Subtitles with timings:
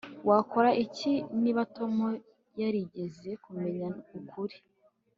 [0.29, 1.95] Wakora iki niba Tom
[2.61, 3.87] yarigeze kumenya
[4.19, 4.57] ukuri